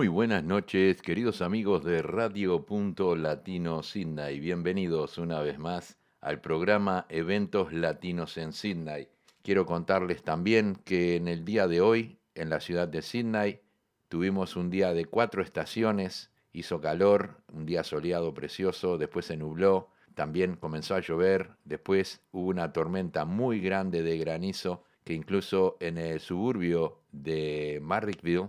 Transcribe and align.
Muy 0.00 0.08
buenas 0.08 0.42
noches, 0.42 1.02
queridos 1.02 1.42
amigos 1.42 1.84
de 1.84 2.00
Radio 2.00 2.64
Punto 2.64 3.14
Latino 3.14 3.82
Sydney. 3.82 4.40
Bienvenidos 4.40 5.18
una 5.18 5.40
vez 5.40 5.58
más 5.58 5.98
al 6.22 6.40
programa 6.40 7.04
Eventos 7.10 7.74
Latinos 7.74 8.38
en 8.38 8.54
Sydney. 8.54 9.08
Quiero 9.42 9.66
contarles 9.66 10.22
también 10.22 10.76
que 10.86 11.16
en 11.16 11.28
el 11.28 11.44
día 11.44 11.68
de 11.68 11.82
hoy, 11.82 12.18
en 12.34 12.48
la 12.48 12.60
ciudad 12.60 12.88
de 12.88 13.02
Sydney, 13.02 13.60
tuvimos 14.08 14.56
un 14.56 14.70
día 14.70 14.94
de 14.94 15.04
cuatro 15.04 15.42
estaciones. 15.42 16.30
Hizo 16.54 16.80
calor, 16.80 17.36
un 17.52 17.66
día 17.66 17.84
soleado 17.84 18.32
precioso, 18.32 18.96
después 18.96 19.26
se 19.26 19.36
nubló, 19.36 19.90
también 20.14 20.56
comenzó 20.56 20.94
a 20.94 21.00
llover, 21.00 21.50
después 21.66 22.22
hubo 22.32 22.48
una 22.48 22.72
tormenta 22.72 23.26
muy 23.26 23.60
grande 23.60 24.02
de 24.02 24.16
granizo 24.16 24.82
que 25.04 25.12
incluso 25.12 25.76
en 25.78 25.98
el 25.98 26.20
suburbio 26.20 27.00
de 27.12 27.80
Marrickville 27.82 28.48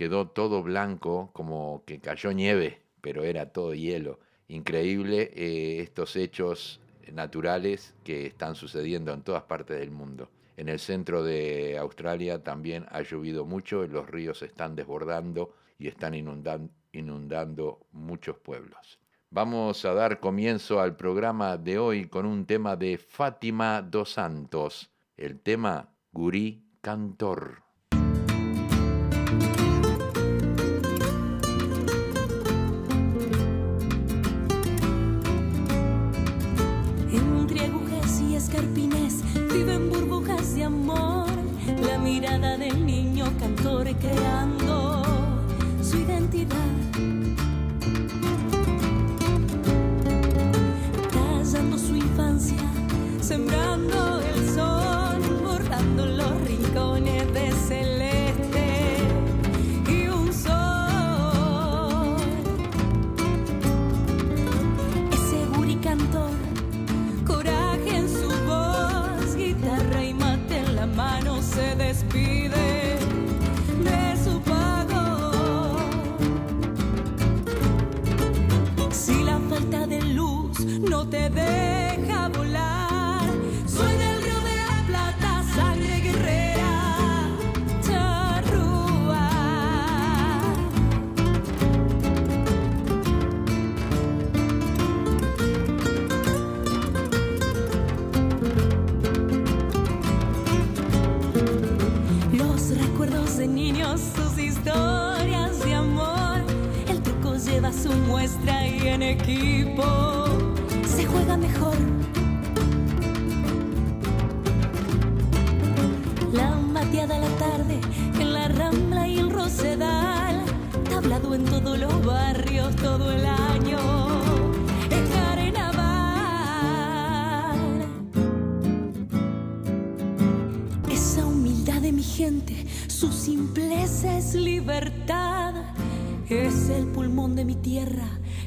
quedó 0.00 0.28
todo 0.28 0.62
blanco, 0.62 1.28
como 1.34 1.84
que 1.84 2.00
cayó 2.00 2.32
nieve, 2.32 2.80
pero 3.02 3.22
era 3.22 3.52
todo 3.52 3.74
hielo. 3.74 4.18
Increíble 4.48 5.30
eh, 5.34 5.80
estos 5.82 6.16
hechos 6.16 6.80
naturales 7.12 7.94
que 8.02 8.24
están 8.24 8.54
sucediendo 8.54 9.12
en 9.12 9.20
todas 9.20 9.42
partes 9.42 9.78
del 9.78 9.90
mundo. 9.90 10.30
En 10.56 10.70
el 10.70 10.78
centro 10.78 11.22
de 11.22 11.76
Australia 11.76 12.42
también 12.42 12.86
ha 12.88 13.02
llovido 13.02 13.44
mucho, 13.44 13.86
los 13.86 14.08
ríos 14.08 14.40
están 14.40 14.74
desbordando 14.74 15.54
y 15.78 15.88
están 15.88 16.14
inundando 16.14 17.86
muchos 17.92 18.38
pueblos. 18.38 18.98
Vamos 19.28 19.84
a 19.84 19.92
dar 19.92 20.18
comienzo 20.18 20.80
al 20.80 20.96
programa 20.96 21.58
de 21.58 21.78
hoy 21.78 22.06
con 22.06 22.24
un 22.24 22.46
tema 22.46 22.74
de 22.74 22.96
Fátima 22.96 23.82
dos 23.82 24.12
Santos, 24.12 24.90
el 25.18 25.40
tema 25.40 25.90
Gurí 26.10 26.64
Cantor. 26.80 27.69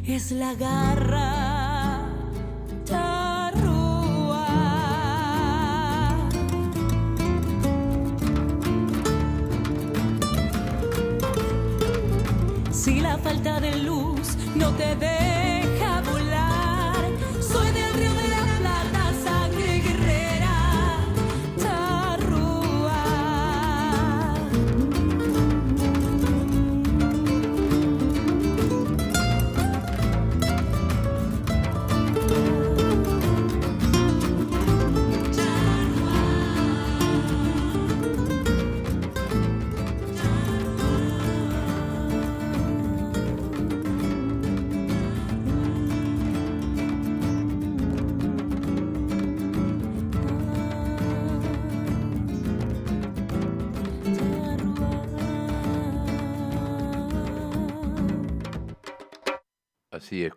Es 0.06 0.31
la 0.31 0.53
garra. 0.56 1.53
Si 12.72 13.00
la 13.00 13.18
falta 13.18 13.62
de 13.62 13.78
luz 13.78 14.36
no 14.56 14.72
te 14.72 14.96
deja 14.97 15.32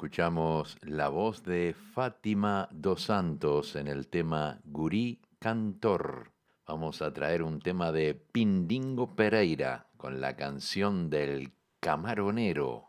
escuchamos 0.07 0.79
la 0.83 1.09
voz 1.09 1.43
de 1.43 1.75
Fátima 1.93 2.69
dos 2.71 3.03
Santos 3.03 3.75
en 3.75 3.89
el 3.89 4.07
tema 4.07 4.61
Gurí 4.65 5.21
Cantor. 5.41 6.31
Vamos 6.65 7.03
a 7.03 7.13
traer 7.13 7.43
un 7.43 7.59
tema 7.59 7.91
de 7.91 8.15
Pindingo 8.15 9.17
Pereira 9.17 9.89
con 9.97 10.21
la 10.21 10.37
canción 10.37 11.11
del 11.11 11.51
Camaronero. 11.81 12.85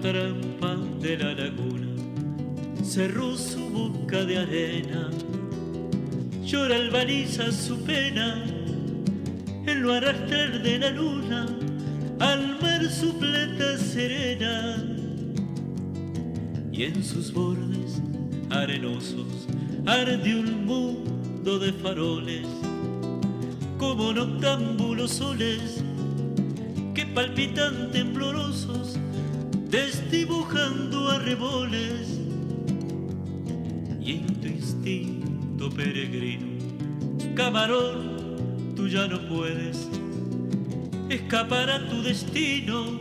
Trampa 0.00 0.76
de 1.00 1.16
la 1.16 1.34
laguna. 1.34 1.88
Cerró 2.84 3.36
su 3.36 3.68
boca 3.70 4.24
de 4.24 4.38
arena, 4.38 5.10
llora 6.44 6.76
el 6.76 6.90
baliza 6.90 7.50
su 7.50 7.78
pena. 7.82 8.44
En 9.66 9.82
lo 9.82 9.92
arrastrar 9.92 10.62
de 10.62 10.78
la 10.78 10.90
luna 10.90 11.46
al 12.20 12.60
mar 12.60 12.88
su 12.88 13.12
plata 13.18 13.76
serena. 13.76 14.84
Y 16.72 16.84
en 16.84 17.02
sus 17.02 17.32
bordes 17.32 18.00
arenosos 18.50 19.48
arde 19.84 20.38
un 20.38 20.64
mundo 20.64 21.58
de 21.58 21.72
faroles 21.72 22.46
como 23.78 24.12
noctámbulos 24.12 25.10
soles 25.10 25.82
que 26.94 27.04
palpitan 27.06 27.90
temblorosos 27.90 28.96
desdibujando 29.70 31.08
arreboles 31.10 32.20
y 34.00 34.12
en 34.12 34.26
tu 34.40 34.46
instinto 34.48 35.70
peregrino 35.70 36.58
camarón 37.34 38.74
tú 38.74 38.88
ya 38.88 39.06
no 39.06 39.20
puedes 39.28 39.88
escapar 41.08 41.70
a 41.70 41.88
tu 41.88 42.02
destino. 42.02 42.98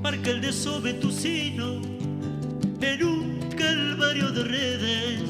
Marca 0.00 0.30
el 0.30 0.40
desove 0.40 0.94
tu 0.94 1.10
sino 1.10 1.80
en 2.80 3.02
un 3.02 3.40
calvario 3.56 4.30
de 4.30 4.44
redes. 4.44 5.22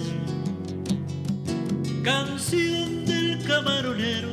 Canción 2.03 3.07
del 3.07 3.43
camaronero 3.45 4.29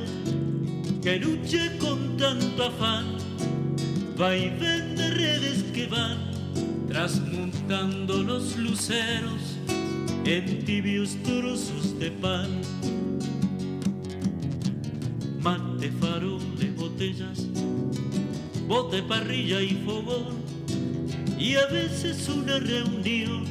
que 1.01 1.17
lucha 1.17 1.71
con 1.79 2.17
tanto 2.17 2.63
afán 2.65 3.05
vaivén 4.17 4.84
de 4.95 5.09
redes 5.09 5.63
que 5.73 5.87
van 5.87 6.17
transmutando 6.87 8.23
los 8.23 8.57
luceros 8.57 9.57
en 10.25 10.65
tibios 10.65 11.15
trozos 11.23 11.99
de 11.99 12.11
pan. 12.11 12.49
Mate, 15.41 15.91
faroles, 15.99 16.75
botellas, 16.75 17.45
bote, 18.67 19.03
parrilla 19.03 19.61
y 19.61 19.75
fogón, 19.85 20.37
y 21.37 21.55
a 21.55 21.67
veces 21.67 22.27
una 22.29 22.57
reunión 22.59 23.43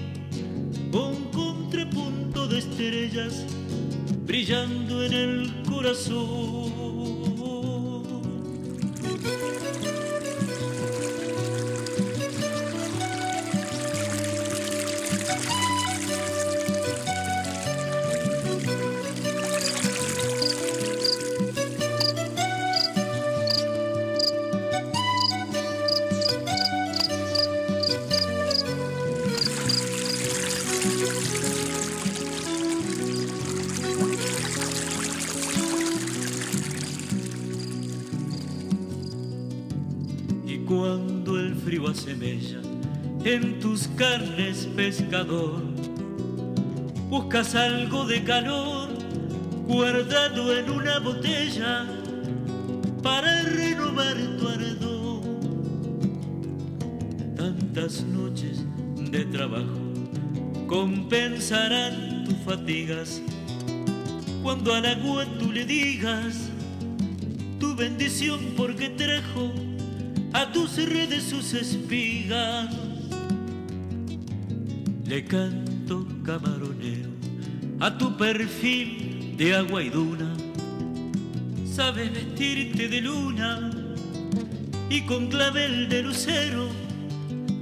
con 0.91 1.15
contrapunto 1.33 2.49
de 2.49 2.59
estrellas 2.59 3.47
brillando 4.27 5.05
en 5.05 5.13
el 5.13 5.53
corazón. 5.69 6.74
Pescador, 44.75 45.63
buscas 47.09 47.55
algo 47.55 48.07
de 48.07 48.25
calor 48.25 48.89
guardado 49.67 50.57
en 50.57 50.71
una 50.71 50.99
botella 50.99 51.87
para 53.03 53.43
renovar 53.43 54.17
tu 54.39 54.49
ardor. 54.49 55.21
Tantas 57.37 58.03
noches 58.03 58.65
de 59.11 59.25
trabajo 59.27 59.81
compensarán 60.67 62.25
tus 62.25 62.37
fatigas 62.39 63.23
cuando 64.43 64.75
al 64.75 64.87
agua 64.87 65.25
tú 65.39 65.53
le 65.53 65.65
digas 65.65 66.51
tu 67.61 67.77
bendición 67.77 68.41
porque 68.57 68.89
trajo 68.91 69.53
a 70.33 70.51
tus 70.53 70.77
redes 70.77 71.23
sus 71.23 71.55
espigas. 71.55 72.84
Le 75.15 75.23
canto 75.27 76.05
camaronero 76.25 77.11
a 77.79 77.97
tu 77.97 78.17
perfil 78.17 79.37
de 79.37 79.55
agua 79.55 79.81
y 79.81 79.89
duna. 79.89 80.35
Sabes 81.65 82.13
vestirte 82.13 82.89
de 82.89 83.01
luna 83.01 83.71
y 84.91 85.03
con 85.03 85.29
clavel 85.29 85.89
de 85.89 86.03
lucero 86.03 86.67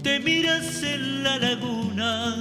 te 0.03 0.19
miras 0.19 0.83
en 0.83 1.25
la 1.25 1.37
laguna. 1.37 2.37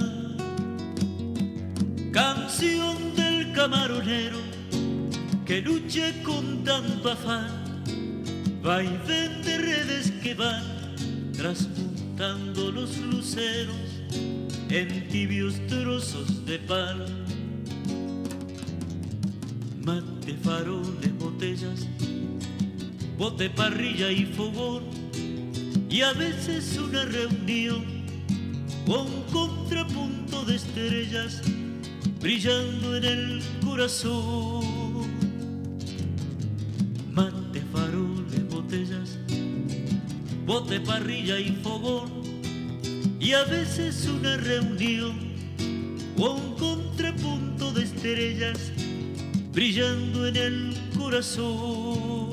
Canción 2.10 3.14
del 3.14 3.52
camaronero 3.52 4.38
que 5.44 5.60
lucha 5.60 6.10
con 6.22 6.64
tanto 6.64 7.10
afán 7.10 7.50
vaivén 8.62 9.42
de 9.42 9.58
redes 9.58 10.10
que 10.22 10.32
van 10.32 10.64
transmutando 11.36 12.72
los 12.72 12.96
luceros 12.96 13.81
en 14.72 15.06
tibios 15.08 15.54
trozos 15.66 16.46
de 16.46 16.58
pan. 16.60 17.04
Mate, 19.84 20.34
faroles, 20.42 21.18
botellas, 21.18 21.86
bote, 23.18 23.50
parrilla 23.50 24.10
y 24.10 24.24
fogón, 24.24 24.84
y 25.90 26.00
a 26.00 26.14
veces 26.14 26.78
una 26.78 27.04
reunión 27.04 27.84
con 28.86 29.06
contrapunto 29.30 30.42
de 30.46 30.54
estrellas 30.56 31.42
brillando 32.18 32.96
en 32.96 33.04
el 33.04 33.42
corazón. 33.62 34.64
Mate, 37.12 37.62
faroles, 37.72 38.48
botellas, 38.48 39.18
bote, 40.46 40.80
parrilla 40.80 41.38
y 41.38 41.50
fogón, 41.62 42.21
y 43.22 43.34
a 43.34 43.44
veces 43.44 44.08
una 44.08 44.36
reunión 44.36 45.14
o 46.18 46.32
un 46.32 46.56
contrapunto 46.56 47.72
de 47.72 47.84
estrellas 47.84 48.58
brillando 49.52 50.26
en 50.26 50.36
el 50.36 50.76
corazón. 50.98 52.32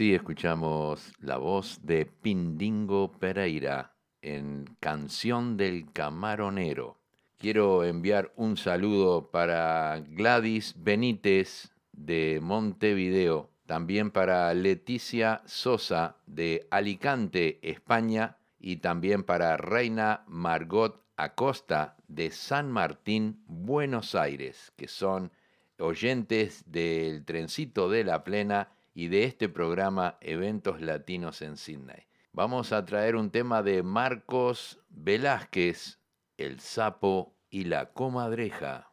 Así 0.00 0.14
escuchamos 0.14 1.12
la 1.20 1.36
voz 1.36 1.80
de 1.82 2.06
Pindingo 2.06 3.12
Pereira 3.12 3.92
en 4.22 4.64
Canción 4.80 5.58
del 5.58 5.92
Camaronero. 5.92 6.96
Quiero 7.36 7.84
enviar 7.84 8.32
un 8.36 8.56
saludo 8.56 9.30
para 9.30 10.02
Gladys 10.08 10.74
Benítez 10.78 11.74
de 11.92 12.40
Montevideo, 12.42 13.50
también 13.66 14.10
para 14.10 14.54
Leticia 14.54 15.42
Sosa 15.44 16.16
de 16.24 16.66
Alicante, 16.70 17.58
España, 17.60 18.38
y 18.58 18.76
también 18.76 19.22
para 19.22 19.58
Reina 19.58 20.24
Margot 20.26 21.04
Acosta 21.18 21.98
de 22.08 22.30
San 22.30 22.70
Martín, 22.70 23.44
Buenos 23.46 24.14
Aires, 24.14 24.72
que 24.76 24.88
son 24.88 25.30
oyentes 25.78 26.64
del 26.64 27.26
trencito 27.26 27.90
de 27.90 28.04
la 28.04 28.24
plena 28.24 28.70
y 28.94 29.08
de 29.08 29.24
este 29.24 29.48
programa 29.48 30.18
Eventos 30.20 30.80
Latinos 30.80 31.42
en 31.42 31.56
Sydney. 31.56 32.06
Vamos 32.32 32.72
a 32.72 32.84
traer 32.84 33.16
un 33.16 33.30
tema 33.30 33.62
de 33.62 33.82
Marcos 33.82 34.78
Velázquez, 34.88 35.98
El 36.36 36.60
sapo 36.60 37.34
y 37.50 37.64
la 37.64 37.92
comadreja. 37.92 38.90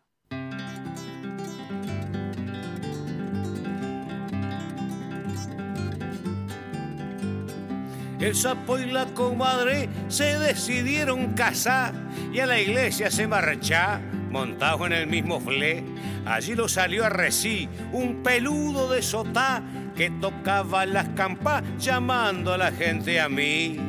El 8.20 8.34
sapo 8.34 8.80
y 8.80 8.88
la 8.88 9.06
comadre 9.14 9.90
se 10.08 10.40
decidieron 10.40 11.34
casar 11.34 11.94
y 12.34 12.40
a 12.40 12.48
la 12.48 12.60
iglesia 12.60 13.12
se 13.12 13.28
marcha, 13.28 14.02
montado 14.32 14.88
en 14.88 14.94
el 14.94 15.06
mismo 15.06 15.40
flé. 15.40 15.84
Allí 16.26 16.56
lo 16.56 16.68
salió 16.68 17.06
a 17.06 17.10
reci 17.10 17.70
un 17.94 18.24
peludo 18.24 18.90
de 18.90 19.04
sotá 19.04 19.64
que 19.98 20.12
tocaba 20.12 20.86
las 20.86 21.10
campas 21.10 21.64
llamando 21.80 22.54
a 22.54 22.58
la 22.58 22.72
gente 22.72 23.20
a 23.20 23.28
mí. 23.28 23.80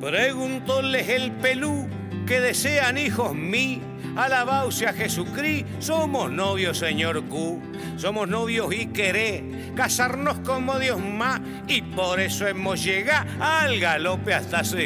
Preguntóles 0.00 1.08
el 1.08 1.32
pelú 1.32 1.88
que 2.24 2.40
desean 2.40 2.98
hijos 2.98 3.34
mí. 3.34 3.82
Alabaos 4.16 4.80
a 4.82 4.92
Jesucristo, 4.92 5.68
somos 5.80 6.30
novios, 6.30 6.78
señor 6.78 7.24
Q. 7.24 7.60
Somos 7.96 8.28
novios 8.28 8.72
y 8.72 8.86
queré 8.86 9.72
casarnos 9.74 10.38
como 10.40 10.78
Dios 10.78 11.00
más. 11.00 11.40
Y 11.66 11.82
por 11.82 12.20
eso 12.20 12.46
hemos 12.46 12.82
llegado 12.84 13.28
al 13.40 13.80
galope 13.80 14.34
hasta 14.34 14.62
su 14.62 14.78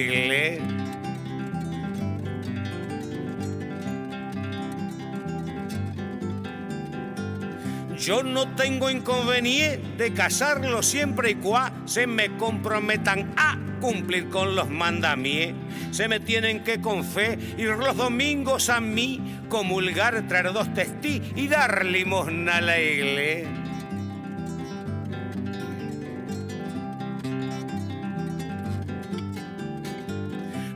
Yo 8.03 8.25
no 8.25 8.49
tengo 8.57 8.91
inconveniente 8.91 9.81
de 9.97 10.13
casarlo 10.13 10.83
siempre 10.83 11.31
y 11.31 11.35
cuando 11.37 11.87
se 11.87 12.09
me 12.09 12.37
comprometan 12.37 13.33
a 13.37 13.57
cumplir 13.81 14.29
con 14.29 14.57
los 14.57 14.69
mandamientos. 14.69 15.97
Se 15.97 16.09
me 16.09 16.19
tienen 16.19 16.65
que 16.65 16.81
con 16.81 17.05
fe 17.05 17.39
ir 17.57 17.69
los 17.69 17.97
domingos 17.97 18.71
a 18.71 18.81
mí, 18.81 19.39
comulgar, 19.49 20.27
traer 20.27 20.53
dos 20.53 20.75
testí 20.75 21.23
y 21.37 21.47
dar 21.47 21.87
limosna 21.87 22.57
a 22.57 22.61
la 22.61 22.81
iglesia. 22.81 23.49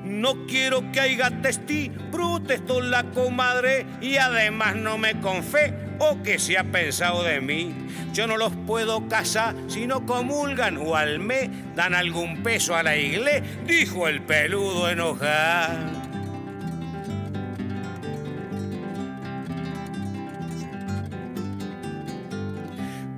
No 0.05 0.47
quiero 0.47 0.93
que 0.93 1.01
haya 1.01 1.43
testí, 1.43 1.91
protesto 2.13 2.81
la 2.81 3.03
comadre 3.03 3.85
y 4.01 4.17
además 4.17 4.77
no 4.77 4.97
me 4.97 5.21
confé 5.21 5.86
o 5.99 6.23
que 6.23 6.39
se 6.39 6.59
ha 6.59 6.65
pensado 6.65 7.23
de 7.23 7.41
mí. 7.41 7.75
Yo 8.13 8.27
no 8.27 8.37
los 8.37 8.53
puedo 8.67 9.09
casar 9.09 9.55
si 9.69 9.87
no 9.87 10.07
comulgan 10.07 10.79
o 10.79 10.97
al 10.97 11.19
mes 11.19 11.51
dan 11.75 11.95
algún 11.95 12.43
peso 12.43 12.75
a 12.75 12.83
la 12.83 12.97
iglesia, 12.97 13.43
dijo 13.67 14.09
el 14.09 14.23
peludo 14.23 14.89
enojado. 14.89 16.07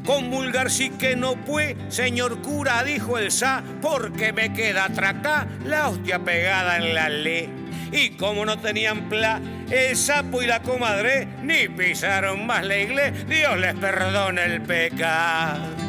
Comulgar 0.09 0.71
sí 0.71 0.89
que 0.89 1.17
no 1.17 1.35
puede, 1.35 1.77
señor 1.91 2.41
cura, 2.41 2.83
dijo 2.83 3.19
el 3.19 3.31
sa, 3.31 3.63
porque 3.83 4.33
me 4.33 4.55
queda 4.55 4.87
atracá 4.87 5.47
la 5.67 5.91
hostia 5.91 6.19
pegada 6.21 6.79
en 6.79 6.95
la 6.95 7.11
ley. 7.11 7.58
Y 7.93 8.11
como 8.11 8.45
no 8.45 8.59
tenían 8.59 9.09
pla, 9.09 9.41
el 9.71 9.97
sapo 9.97 10.43
y 10.43 10.47
la 10.47 10.63
comadre 10.63 11.27
ni 11.43 11.69
pisaron 11.69 12.47
más 12.47 12.65
la 12.67 12.79
iglesia, 12.79 13.25
Dios 13.25 13.59
les 13.59 13.75
perdone 13.75 14.45
el 14.45 14.63
pecado. 14.63 15.89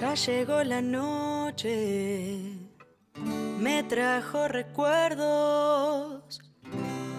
Ya 0.00 0.14
llegó 0.14 0.64
la 0.64 0.82
noche 0.82 2.71
me 3.14 3.82
trajo 3.84 4.48
recuerdos 4.48 6.40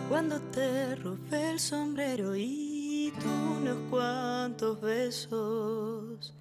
cuando 0.10 0.40
te 0.40 0.96
robé 0.96 1.52
el 1.52 1.60
sombrero 1.60 2.36
y 2.36 3.14
tú 3.20 3.30
unos 3.60 3.78
cuantos 3.90 4.80
besos. 4.82 6.34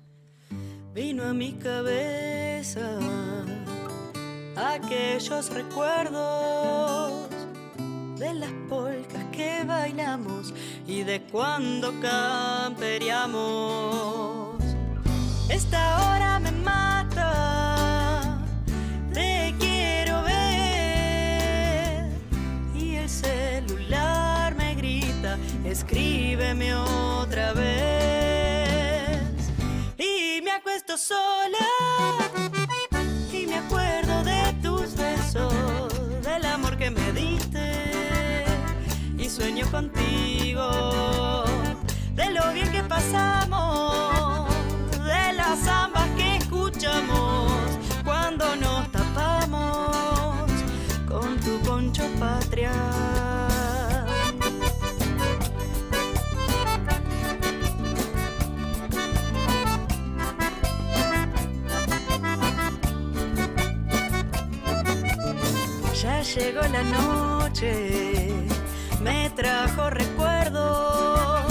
Vino 0.94 1.25
a 1.25 1.32
mi 1.32 1.54
cabeza 1.54 2.99
aquellos 4.56 5.50
recuerdos 5.50 7.28
de 8.18 8.35
las 8.35 8.52
polcas 8.68 9.25
que 9.32 9.64
bailamos 9.64 10.52
y 10.87 11.02
de 11.02 11.23
cuando 11.23 11.92
camperiamos. 12.00 14.62
Esta 15.49 16.14
hora 16.14 16.38
me 16.38 16.51
escríbeme 25.64 26.75
otra 26.75 27.52
vez. 27.52 29.19
Y 29.99 30.40
me 30.42 30.50
acuesto 30.52 30.97
sola. 30.97 31.66
Y 33.33 33.47
me 33.47 33.57
acuerdo 33.57 34.25
de 34.25 34.52
tus 34.62 34.95
besos, 34.97 36.23
del 36.23 36.45
amor 36.45 36.76
que 36.76 36.90
me 36.90 37.12
diste. 37.12 38.45
Y 39.19 39.28
sueño 39.28 39.71
contigo, 39.71 41.45
de 42.14 42.31
lo 42.31 42.52
bien 42.52 42.71
que 42.71 42.83
pasamos, 42.83 43.82
llegó 66.37 66.62
la 66.62 66.83
noche, 66.83 68.33
me 69.03 69.29
trajo 69.31 69.91
recuerdos. 69.91 71.43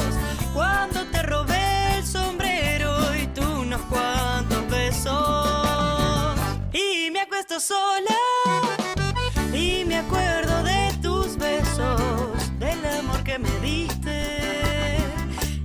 Cuando 0.54 1.06
te 1.12 1.22
robé 1.24 1.98
el 1.98 2.06
sombrero 2.06 3.16
y 3.16 3.28
tú 3.28 3.44
unos 3.62 3.82
cuantos 3.82 4.68
besos. 4.70 6.36
Y 6.74 7.12
me 7.12 7.22
acuesto 7.22 7.60
sola 7.60 8.18
y 9.54 9.84
me 9.86 9.98
acuerdo 9.98 10.64
de 10.64 10.92
tus 11.02 11.38
besos, 11.38 12.02
del 12.60 12.84
amor 13.00 13.24
que 13.24 13.38
me 13.38 13.52
diste. 13.60 14.98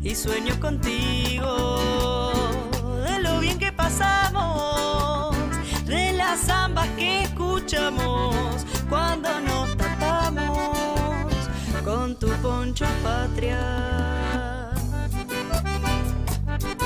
Y 0.03 0.15
sueño 0.15 0.59
contigo, 0.61 2.33
de 3.05 3.21
lo 3.21 3.41
bien 3.41 3.59
que 3.59 3.73
pasamos, 3.73 5.35
de 5.87 6.13
las 6.13 6.41
zambas 6.41 6.89
que 6.91 7.23
escuchamos 7.23 8.67
cuando 8.89 9.41
nos 9.41 9.77
tapamos 9.77 11.49
con 11.85 12.17
tu 12.19 12.29
poncho 12.43 12.87
patria. 13.03 13.61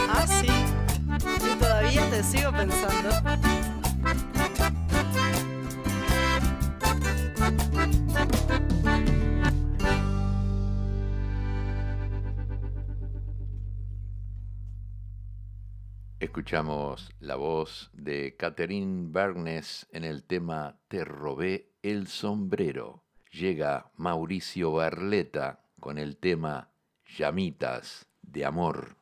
Ah, 0.08 0.26
sí. 0.26 0.48
Todavía 1.58 2.10
te 2.10 2.22
sigo 2.22 2.50
pensando. 2.52 3.10
Escuchamos 16.20 17.10
la 17.18 17.36
voz 17.36 17.90
de 17.92 18.36
Catherine 18.36 19.08
Bernes 19.10 19.86
en 19.90 20.04
el 20.04 20.24
tema 20.24 20.78
Te 20.88 21.04
robé 21.04 21.69
el 21.82 22.06
sombrero. 22.06 23.04
Llega 23.32 23.90
Mauricio 23.96 24.72
Barleta 24.72 25.60
con 25.78 25.98
el 25.98 26.16
tema 26.16 26.70
Llamitas 27.16 28.06
de 28.22 28.44
Amor. 28.44 28.96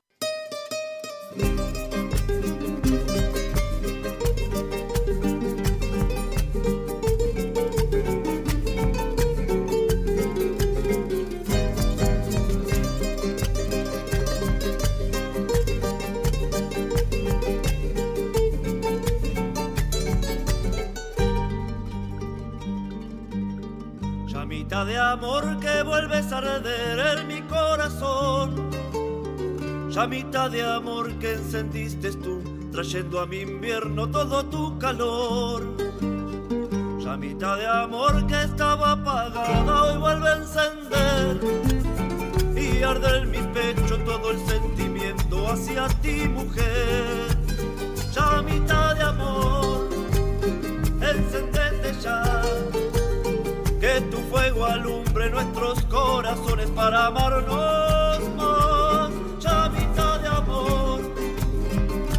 Amor 25.13 25.59
que 25.59 25.83
vuelves 25.83 26.31
a 26.33 26.39
arder 26.39 27.19
en 27.19 27.27
mi 27.27 27.41
corazón. 27.43 28.71
Llamita 29.91 30.49
de 30.51 30.63
amor 30.63 31.13
que 31.19 31.33
encendiste 31.33 32.13
tú, 32.13 32.43
trayendo 32.71 33.21
a 33.21 33.27
mi 33.27 33.41
invierno 33.41 34.11
todo 34.11 34.45
tu 34.45 34.79
calor. 34.79 35.65
Llamita 36.99 37.57
de 37.57 37.67
amor 37.67 38.27
que 38.27 38.43
estaba 38.43 38.93
apagada, 38.93 39.83
hoy 39.85 39.99
vuelve 39.99 40.29
a 40.29 40.37
encender. 40.37 41.41
Y 42.55 42.83
arde 42.83 43.19
en 43.19 43.31
mi 43.31 43.43
pecho 43.55 43.97
todo 44.05 44.31
el 44.31 44.39
sentimiento 44.47 45.49
hacia 45.49 45.89
ti, 46.03 46.29
mujer. 46.29 47.29
Llamita 48.13 48.95
de 48.95 49.03
amor, 49.05 49.89
encendete 51.01 51.95
ya 52.03 52.23
que 53.99 54.05
tu 54.13 54.19
fuego 54.31 54.65
alumbre 54.65 55.29
nuestros 55.29 55.83
corazones 55.87 56.71
para 56.71 57.07
amarnos 57.07 58.21
más. 58.37 59.11
Llamita 59.41 60.19
de 60.19 60.29
amor, 60.29 61.01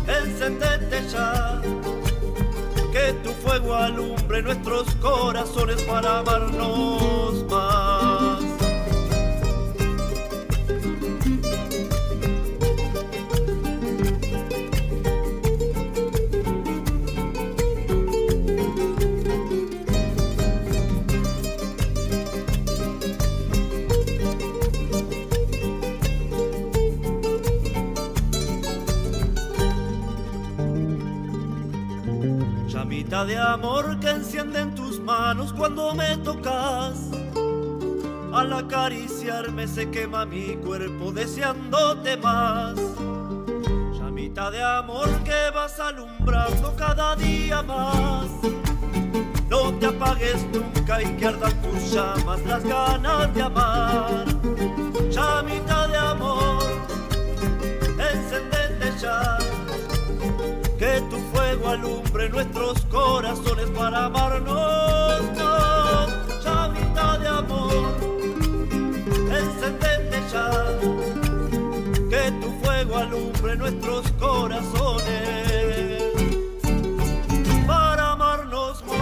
encendete 0.05 1.07
ya. 1.09 1.61
Que 2.91 3.13
tu 3.23 3.29
fuego 3.31 3.75
alumbre 3.75 4.41
nuestros 4.41 4.93
corazones 4.95 5.81
para 5.83 6.19
amarnos 6.19 7.45
más. 7.49 7.78
Llamita 33.19 33.25
de 33.25 33.37
amor 33.37 33.99
que 33.99 34.09
enciende 34.11 34.59
en 34.59 34.75
tus 34.75 34.97
manos 34.97 35.51
cuando 35.51 35.93
me 35.93 36.15
tocas. 36.17 37.09
Al 38.31 38.53
acariciarme 38.53 39.67
se 39.67 39.89
quema 39.89 40.25
mi 40.25 40.55
cuerpo 40.55 41.11
deseándote 41.11 42.15
más. 42.15 42.77
Llamita 43.91 44.49
de 44.51 44.63
amor 44.63 45.09
que 45.25 45.51
vas 45.53 45.77
alumbrando 45.81 46.73
cada 46.77 47.17
día 47.17 47.61
más. 47.61 48.27
No 49.49 49.73
te 49.73 49.87
apagues 49.87 50.45
nunca 50.53 51.01
y 51.01 51.07
que 51.17 51.27
ardan 51.27 51.61
tus 51.61 51.91
llamas 51.91 52.39
las 52.45 52.63
ganas 52.63 53.33
de 53.33 53.41
amar. 53.41 54.25
Llamita 55.09 55.87
de 55.89 55.97
amor, 55.97 56.63
encendete 57.97 58.97
ya 58.97 59.48
alumbre 61.69 62.29
nuestros 62.29 62.81
corazones 62.85 63.69
para 63.71 64.05
amarnos 64.05 65.21
más. 65.37 66.43
Llamita 66.43 67.17
de 67.19 67.27
amor, 67.27 67.95
encendete 69.31 70.19
ya, 70.31 70.49
que 72.09 72.31
tu 72.41 72.49
fuego 72.63 72.97
alumbre 72.97 73.55
nuestros 73.55 74.11
corazones 74.13 76.01
para 77.67 78.13
amarnos 78.13 78.83
más. 78.85 78.99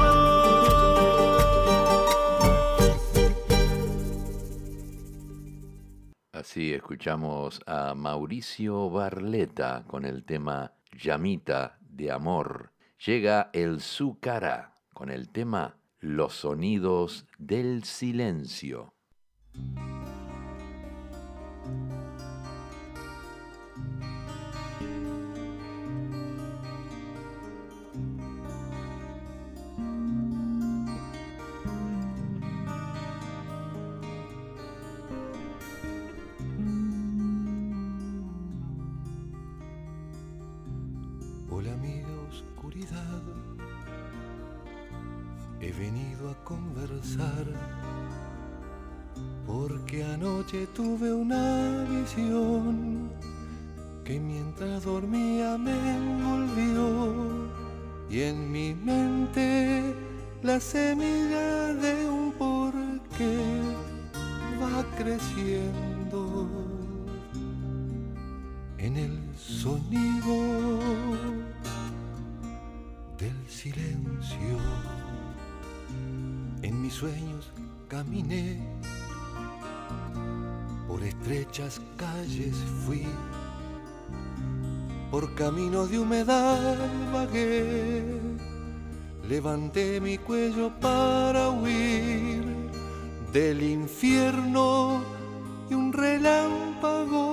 Así 6.34 6.74
escuchamos 6.74 7.62
a 7.66 7.96
Mauricio 7.96 8.90
Barleta 8.90 9.86
con 9.88 10.04
el 10.06 10.26
tema 10.26 10.74
Llamita 10.92 11.78
de 11.98 12.12
Amor. 12.12 12.72
Llega 13.06 13.50
el 13.54 13.82
Zucara 13.82 14.76
con 14.94 15.10
el 15.10 15.30
tema 15.30 15.78
Los 16.00 16.36
sonidos 16.36 17.26
del 17.38 17.84
silencio. 17.84 18.94
He 45.60 45.72
venido 45.72 46.30
a 46.30 46.36
conversar 46.44 47.46
porque 49.46 50.04
anoche 50.04 50.68
tuve 50.68 51.14
una 51.14 51.86
visión 51.90 53.10
que 54.04 54.20
mientras 54.20 54.84
dormía 54.84 55.58
me 55.58 55.72
envolvió 55.96 57.14
y 58.10 58.22
en 58.22 58.52
mi 58.52 58.74
mente 58.74 59.94
la 60.44 60.60
semilla 60.60 61.74
de 61.74 62.10
un 62.10 62.32
porqué 62.34 63.38
va 64.62 64.86
creciendo. 64.98 66.48
En 68.78 68.96
el 68.96 69.20
sonido 69.36 70.78
del 73.18 73.50
silencio. 73.50 74.58
En 76.62 76.82
mis 76.82 76.94
sueños 76.94 77.52
caminé, 77.88 78.60
por 80.88 81.04
estrechas 81.04 81.82
calles 81.98 82.56
fui, 82.86 83.08
por 85.10 85.34
caminos 85.36 85.90
de 85.90 86.00
humedad 86.00 86.78
vagué. 87.12 88.20
levanté 89.28 90.00
mi 90.00 90.18
cuello 90.18 90.72
para 90.80 91.50
huir 91.50 92.46
del 93.34 93.62
infierno 93.62 95.02
y 95.70 95.74
un 95.74 95.92
relámpago 95.92 97.27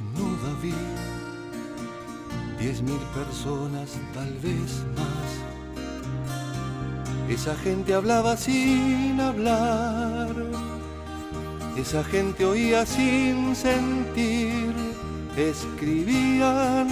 desnuda 0.00 0.54
vi 0.62 0.74
diez 2.58 2.82
mil 2.82 3.00
personas, 3.14 3.98
tal 4.14 4.32
vez 4.42 4.84
más. 4.96 5.30
Esa 7.28 7.54
gente 7.56 7.94
hablaba 7.94 8.36
sin 8.36 9.20
hablar, 9.20 10.34
esa 11.76 12.02
gente 12.04 12.44
oía 12.44 12.84
sin 12.84 13.54
sentir, 13.54 14.74
escribían 15.36 16.88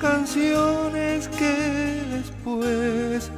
canciones 0.00 1.28
que 1.28 2.02
después 2.10 3.30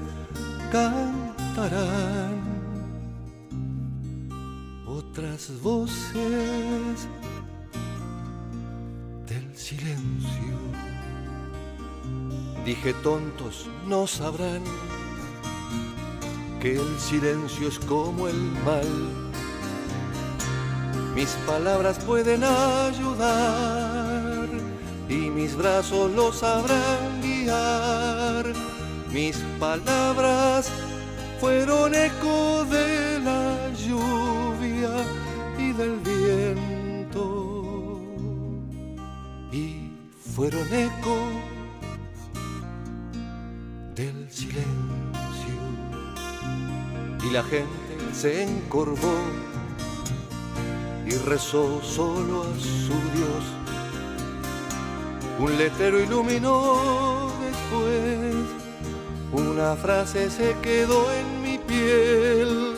cantarán. 0.73 2.45
Otras 4.87 5.51
voces 5.63 7.09
Dije 12.67 12.93
tontos 12.95 13.69
no 13.87 14.09
sabrán 14.09 14.61
que 16.61 16.75
el 16.75 16.99
silencio 16.99 17.69
es 17.69 17.79
como 17.79 18.27
el 18.27 18.35
mal. 18.65 18.89
Mis 21.15 21.29
palabras 21.47 22.01
pueden 22.01 22.43
ayudar 22.43 23.69
y 25.09 25.31
mis 25.31 25.55
brazos 25.55 26.11
los 26.11 26.39
sabrán 26.39 27.23
guiar. 27.23 28.53
Mis 29.13 29.37
palabras 29.61 30.69
fueron 31.39 31.95
eco 31.95 32.65
de 32.65 33.21
la 33.21 33.71
lluvia 33.75 34.91
y 35.57 35.71
del 35.71 36.01
viento 36.01 37.23
y 39.53 39.89
fueron 40.35 40.67
eco 40.75 41.56
la 47.37 47.42
gente 47.42 47.68
se 48.14 48.44
encorvó 48.44 49.18
y 51.07 51.11
rezó 51.29 51.83
solo 51.83 52.44
a 52.44 52.59
su 52.59 52.96
Dios. 53.14 53.44
Un 55.38 55.59
letrero 55.59 56.01
iluminó 56.01 57.31
después, 57.46 58.37
una 59.35 59.77
frase 59.77 60.31
se 60.31 60.57
quedó 60.62 61.12
en 61.12 61.42
mi 61.42 61.59
piel. 61.59 62.75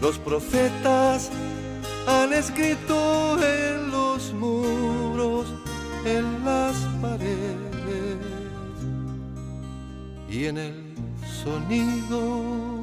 Los 0.00 0.16
profetas 0.18 1.30
han 2.06 2.32
escrito 2.32 3.36
en 3.38 3.90
los 3.90 4.32
muros, 4.32 5.46
en 6.06 6.42
las 6.42 6.74
paredes 7.02 8.16
y 10.30 10.46
en 10.46 10.56
el 10.56 10.94
sonido 11.44 12.73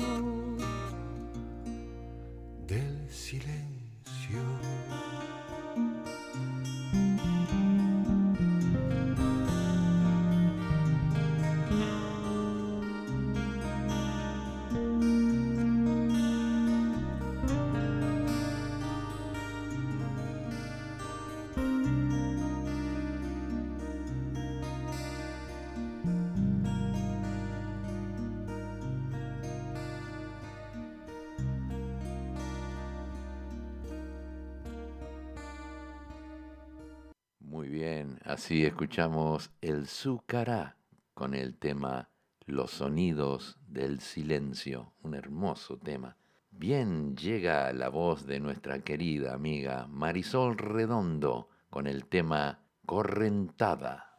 así 38.51 38.65
escuchamos 38.65 39.49
el 39.61 39.87
Zucará 39.87 40.75
con 41.13 41.33
el 41.35 41.57
tema 41.57 42.09
Los 42.45 42.71
sonidos 42.71 43.57
del 43.65 44.01
silencio, 44.01 44.91
un 45.03 45.15
hermoso 45.15 45.77
tema. 45.77 46.17
Bien 46.49 47.15
llega 47.15 47.71
la 47.71 47.87
voz 47.87 48.25
de 48.25 48.41
nuestra 48.41 48.79
querida 48.79 49.33
amiga 49.33 49.87
Marisol 49.87 50.57
Redondo 50.57 51.47
con 51.69 51.87
el 51.87 52.07
tema. 52.07 52.59
Correntada, 52.85 54.10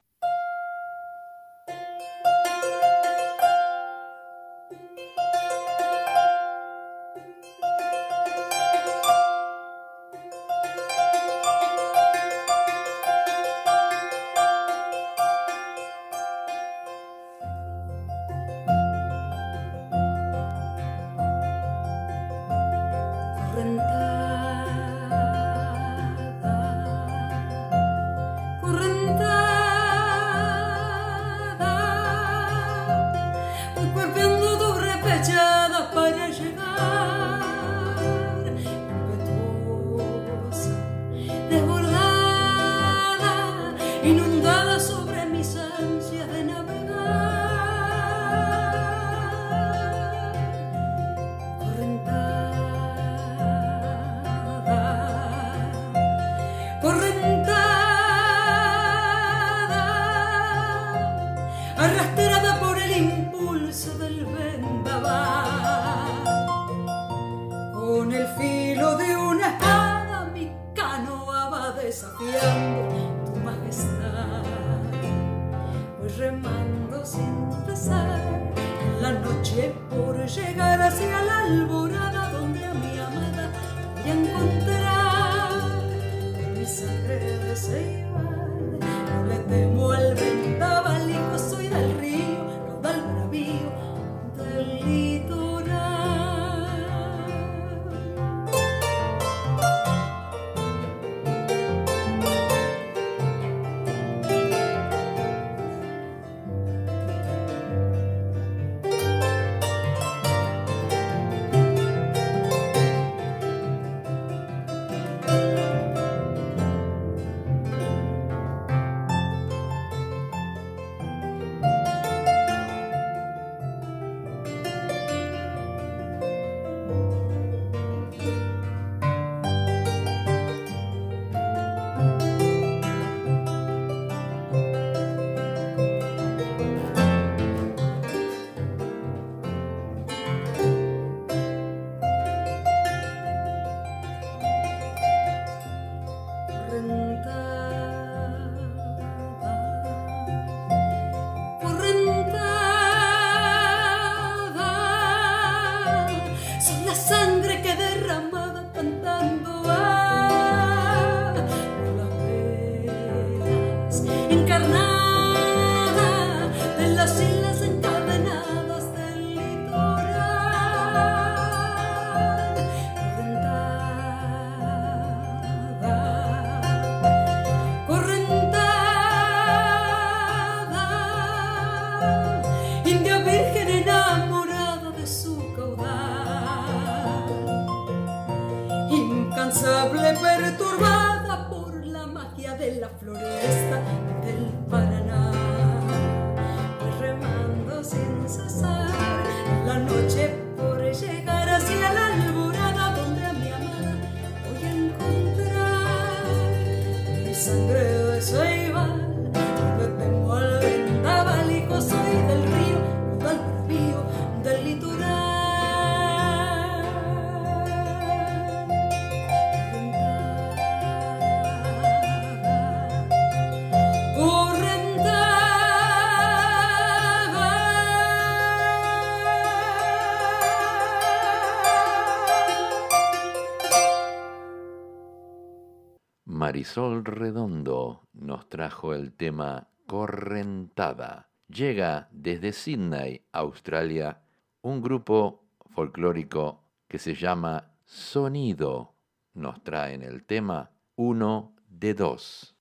Marisol 236.62 237.04
Redondo 237.04 238.06
nos 238.12 238.48
trajo 238.48 238.94
el 238.94 239.12
tema 239.14 239.66
Correntada. 239.88 241.28
Llega 241.48 242.08
desde 242.12 242.52
Sydney, 242.52 243.26
Australia, 243.32 244.22
un 244.60 244.80
grupo 244.80 245.42
folclórico 245.74 246.62
que 246.86 247.00
se 247.00 247.16
llama 247.16 247.72
Sonido. 247.84 248.94
Nos 249.34 249.64
traen 249.64 250.02
el 250.02 250.22
tema 250.22 250.70
Uno 250.94 251.56
de 251.66 251.94
Dos. 251.94 252.54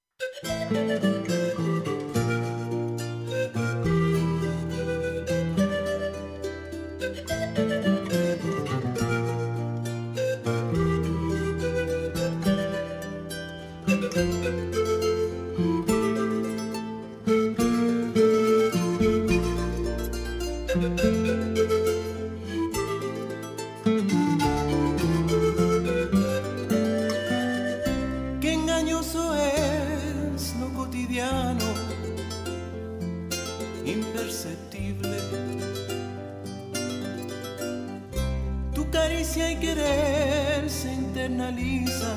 caricia 38.91 39.51
y 39.51 39.55
querer 39.55 40.69
se 40.69 40.91
internaliza. 40.93 42.13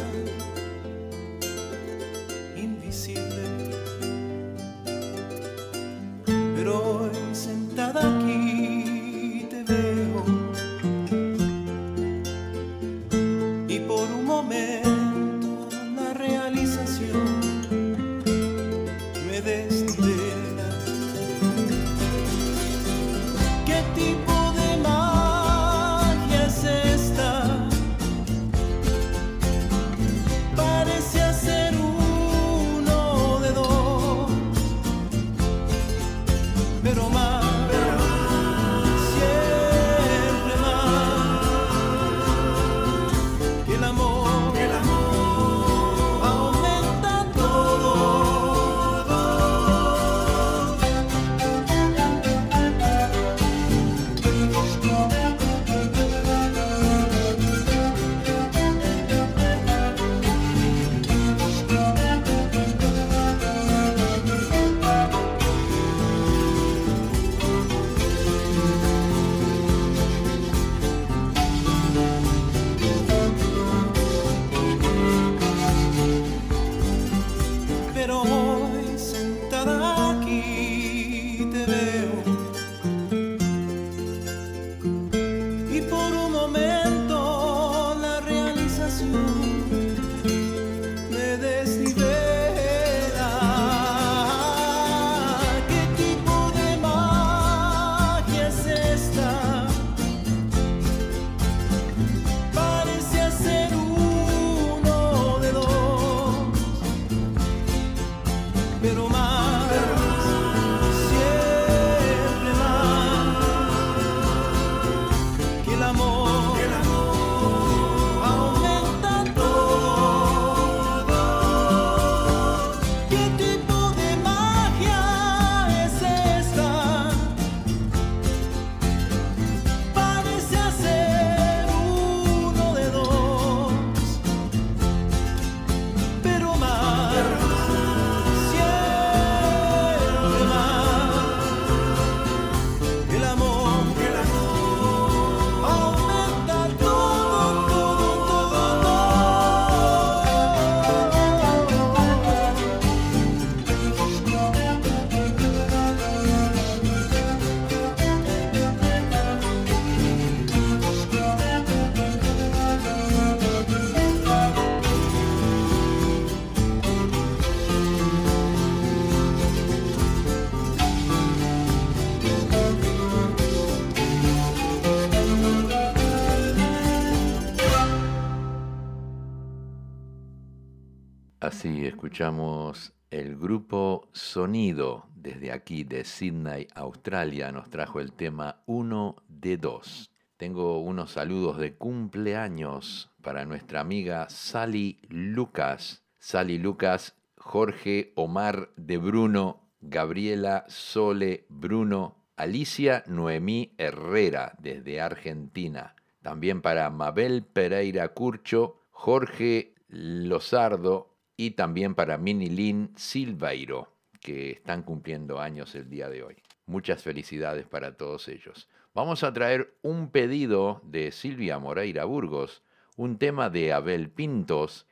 escuchamos 182.14 182.92
el 183.10 183.36
grupo 183.36 184.08
Sonido 184.12 185.08
desde 185.16 185.50
aquí 185.50 185.82
de 185.82 186.04
Sydney, 186.04 186.68
Australia, 186.76 187.50
nos 187.50 187.68
trajo 187.70 187.98
el 187.98 188.12
tema 188.12 188.62
1 188.66 189.16
de 189.26 189.56
2. 189.56 190.12
Tengo 190.36 190.78
unos 190.78 191.10
saludos 191.10 191.58
de 191.58 191.74
cumpleaños 191.74 193.10
para 193.20 193.44
nuestra 193.46 193.80
amiga 193.80 194.28
Sally 194.30 195.00
Lucas. 195.08 196.04
Sally 196.20 196.58
Lucas, 196.58 197.16
Jorge 197.36 198.12
Omar 198.14 198.70
de 198.76 198.98
Bruno, 198.98 199.62
Gabriela 199.80 200.66
Sole 200.68 201.46
Bruno, 201.48 202.22
Alicia 202.36 203.02
Noemí 203.08 203.74
Herrera 203.76 204.54
desde 204.60 205.00
Argentina. 205.00 205.96
También 206.22 206.62
para 206.62 206.88
Mabel 206.90 207.42
Pereira 207.42 208.10
Curcho, 208.10 208.82
Jorge 208.92 209.74
Lozardo, 209.88 211.13
y 211.36 211.52
también 211.52 211.94
para 211.94 212.18
Minilín 212.18 212.92
Silveiro, 212.96 213.92
que 214.20 214.52
están 214.52 214.82
cumpliendo 214.82 215.40
años 215.40 215.74
el 215.74 215.88
día 215.88 216.08
de 216.08 216.22
hoy. 216.22 216.36
Muchas 216.66 217.02
felicidades 217.02 217.66
para 217.66 217.96
todos 217.96 218.28
ellos. 218.28 218.68
Vamos 218.94 219.24
a 219.24 219.32
traer 219.32 219.74
un 219.82 220.10
pedido 220.10 220.80
de 220.84 221.10
Silvia 221.10 221.58
Moreira 221.58 222.04
Burgos, 222.04 222.62
un 222.96 223.18
tema 223.18 223.50
de 223.50 223.72
Abel 223.72 224.08
Pintos. 224.08 224.86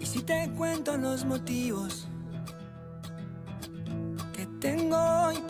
Y 0.00 0.06
si 0.06 0.22
te 0.22 0.50
cuento 0.56 0.96
los 0.96 1.24
motivos 1.24 2.05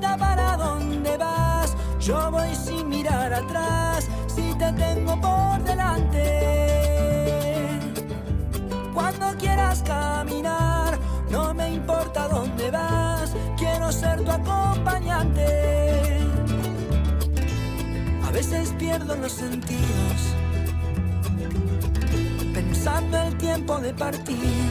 Importa 0.00 0.16
para 0.16 0.56
dónde 0.56 1.16
vas, 1.18 1.76
yo 2.00 2.30
voy 2.30 2.54
sin 2.54 2.88
mirar 2.88 3.32
atrás. 3.34 4.08
Si 4.34 4.54
te 4.54 4.72
tengo 4.72 5.20
por 5.20 5.62
delante, 5.62 6.22
cuando 8.94 9.26
quieras 9.38 9.82
caminar, 9.82 10.98
no 11.30 11.52
me 11.52 11.72
importa 11.74 12.28
dónde 12.28 12.70
vas, 12.70 13.34
quiero 13.58 13.92
ser 13.92 14.24
tu 14.24 14.30
acompañante. 14.30 16.20
A 18.26 18.30
veces 18.30 18.72
pierdo 18.78 19.16
los 19.16 19.32
sentidos 19.32 20.34
pensando 22.54 23.18
el 23.18 23.36
tiempo 23.36 23.78
de 23.78 23.92
partir. 23.92 24.70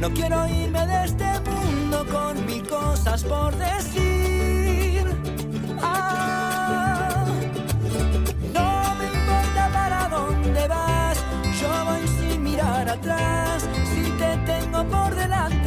No 0.00 0.10
quiero 0.10 0.46
irme 0.48 0.86
de 0.86 1.04
este 1.04 1.39
cosas 3.02 3.24
por 3.24 3.56
decir. 3.56 5.04
Ah, 5.82 7.24
no 8.54 8.94
me 8.98 9.04
importa 9.06 9.70
para 9.72 10.08
dónde 10.08 10.68
vas, 10.68 11.18
yo 11.60 11.84
voy 11.86 12.06
sin 12.06 12.42
mirar 12.42 12.88
atrás. 12.88 13.66
Si 13.90 14.02
te 14.18 14.36
tengo 14.44 14.84
por 14.84 15.14
delante, 15.14 15.59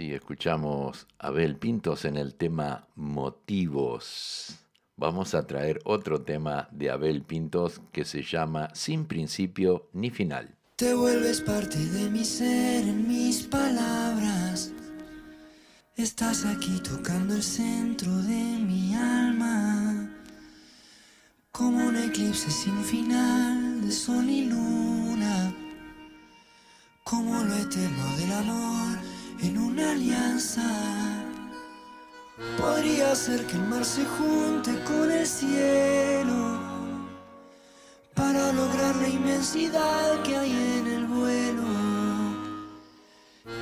Así 0.00 0.14
escuchamos 0.14 1.06
a 1.18 1.26
Abel 1.26 1.56
Pintos 1.56 2.06
en 2.06 2.16
el 2.16 2.34
tema 2.34 2.88
Motivos. 2.94 4.56
Vamos 4.96 5.34
a 5.34 5.46
traer 5.46 5.78
otro 5.84 6.22
tema 6.22 6.68
de 6.70 6.88
Abel 6.88 7.20
Pintos 7.20 7.82
que 7.92 8.06
se 8.06 8.22
llama 8.22 8.70
Sin 8.72 9.04
principio 9.04 9.90
ni 9.92 10.08
final. 10.08 10.56
Te 10.76 10.94
vuelves 10.94 11.42
parte 11.42 11.76
de 11.76 12.08
mi 12.08 12.24
ser 12.24 12.88
en 12.88 13.08
mis 13.08 13.42
palabras. 13.42 14.72
Estás 15.96 16.46
aquí 16.46 16.80
tocando 16.80 17.34
el 17.34 17.42
centro 17.42 18.10
de 18.22 18.58
mi 18.58 18.94
alma. 18.94 20.10
Como 21.52 21.76
un 21.76 21.96
eclipse 21.98 22.50
sin 22.50 22.82
final 22.84 23.82
de 23.82 23.92
sol 23.92 24.24
y 24.30 24.46
luna. 24.46 25.54
Como 27.04 27.44
lo 27.44 27.54
eterno 27.54 28.16
del 28.16 28.32
amor 28.32 29.19
en 29.42 29.58
una 29.58 29.92
alianza. 29.92 30.62
Podría 32.58 33.14
ser 33.14 33.46
que 33.46 33.56
el 33.56 33.66
mar 33.68 33.84
se 33.84 34.04
junte 34.04 34.72
con 34.84 35.10
el 35.10 35.26
cielo 35.26 36.58
para 38.14 38.52
lograr 38.52 38.96
la 38.96 39.08
inmensidad 39.08 40.22
que 40.22 40.36
hay 40.36 40.52
en 40.52 40.86
el 40.86 41.06
vuelo. 41.06 41.62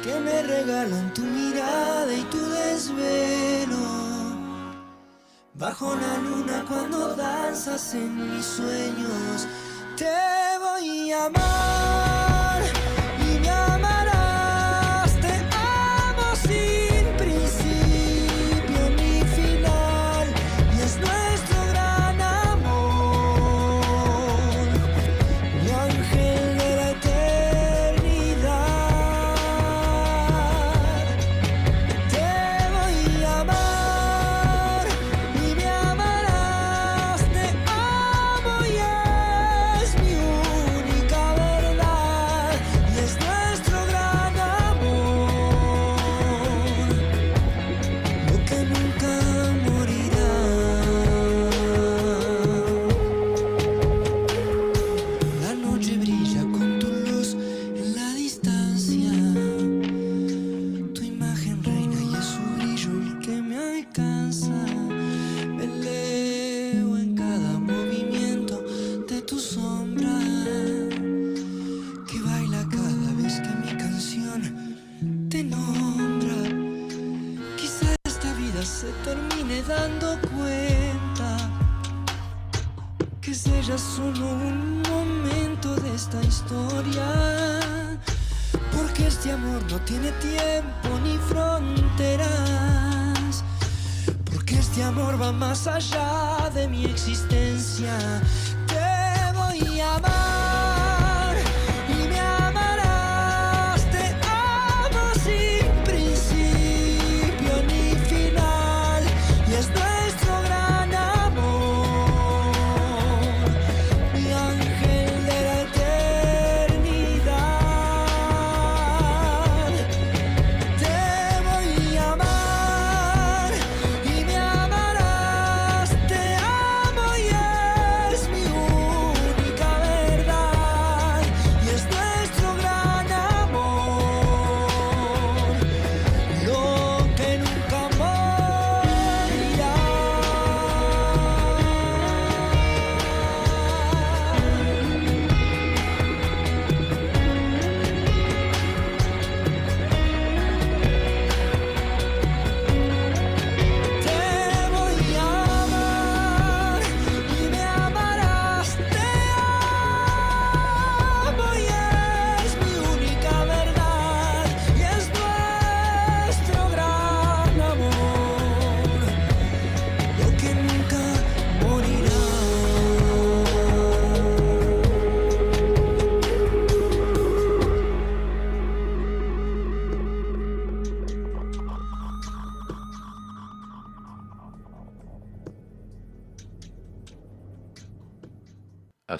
Que 0.03 0.21
me 0.21 0.43
regalan 0.43 1.13
tu 1.15 1.23
mirada 1.23 2.13
y 2.13 2.23
tu 2.23 2.39
desvelo. 2.39 3.87
Bajo 5.55 5.95
la 5.95 6.19
luna 6.19 6.65
cuando 6.69 7.17
danzas 7.17 7.95
en 7.95 8.37
mis 8.37 8.47
sueños 8.47 9.49
te 9.97 10.07
voy 10.61 11.11
a 11.11 11.27
amar 11.27 12.38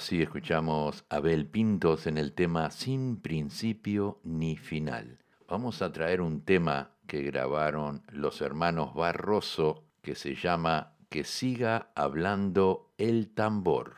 Así 0.09 0.23
escuchamos 0.23 1.05
a 1.07 1.17
Abel 1.17 1.45
Pintos 1.45 2.07
en 2.07 2.17
el 2.17 2.33
tema 2.33 2.71
Sin 2.71 3.21
principio 3.21 4.19
ni 4.23 4.57
final. 4.57 5.19
Vamos 5.47 5.83
a 5.83 5.91
traer 5.91 6.21
un 6.21 6.41
tema 6.41 6.95
que 7.05 7.21
grabaron 7.21 8.01
los 8.11 8.41
hermanos 8.41 8.95
Barroso 8.95 9.83
que 10.01 10.15
se 10.15 10.33
llama 10.33 10.95
Que 11.09 11.23
siga 11.23 11.91
hablando 11.93 12.91
el 12.97 13.29
tambor. 13.35 13.97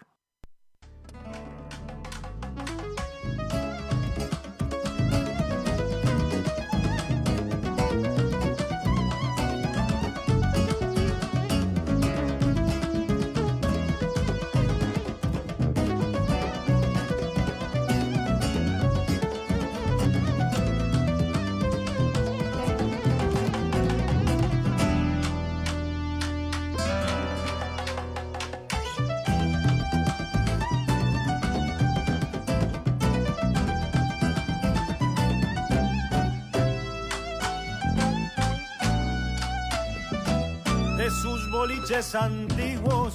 antiguos, 42.01 43.13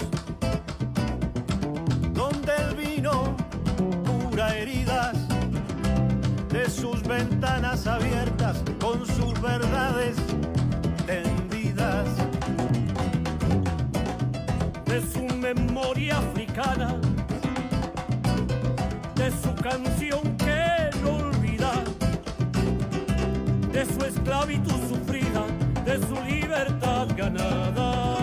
donde 2.14 2.52
el 2.56 2.76
vino 2.76 3.36
cura 4.06 4.56
heridas, 4.56 5.16
de 6.50 6.70
sus 6.70 7.02
ventanas 7.02 7.88
abiertas 7.88 8.62
con 8.80 9.04
sus 9.04 9.40
verdades 9.40 10.16
tendidas. 11.04 12.06
De 14.84 15.02
su 15.12 15.24
memoria 15.36 16.18
africana, 16.18 16.94
de 19.16 19.30
su 19.32 19.52
canción 19.56 20.36
que 20.36 20.90
no 21.02 21.16
olvida, 21.26 21.72
de 23.72 23.84
su 23.84 24.04
esclavitud 24.04 24.80
sufrida, 24.88 25.44
de 25.84 25.98
su 26.06 26.14
libertad 26.24 27.08
ganada. 27.16 28.15